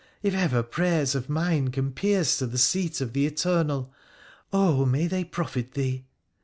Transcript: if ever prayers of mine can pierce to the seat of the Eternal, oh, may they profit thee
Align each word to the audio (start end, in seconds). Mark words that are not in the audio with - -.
if 0.23 0.33
ever 0.33 0.63
prayers 0.63 1.13
of 1.13 1.29
mine 1.29 1.67
can 1.67 1.91
pierce 1.91 2.39
to 2.39 2.47
the 2.47 2.57
seat 2.57 3.01
of 3.01 3.13
the 3.13 3.27
Eternal, 3.27 3.93
oh, 4.51 4.83
may 4.83 5.05
they 5.05 5.23
profit 5.23 5.73
thee 5.73 6.07